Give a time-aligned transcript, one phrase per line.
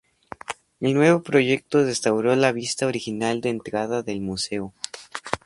[0.79, 4.73] El nuevo proyecto restauró la vista original de entrada del Museo.